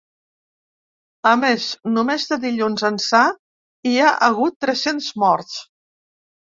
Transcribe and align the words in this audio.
A 1.31 1.33
més, 1.41 1.67
només 1.99 2.27
de 2.33 2.41
dilluns 2.47 2.87
ençà 2.91 3.23
hi 3.91 3.95
ha 4.09 4.19
hagut 4.33 4.61
tres-cents 4.67 5.15
morts. 5.29 5.65